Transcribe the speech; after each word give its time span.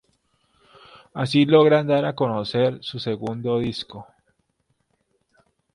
Así 1.23 1.41
logran 1.45 1.85
dar 1.85 2.05
a 2.07 2.15
conocer 2.15 2.79
su 2.81 2.97
segundo 2.97 3.59
disco. 3.59 4.07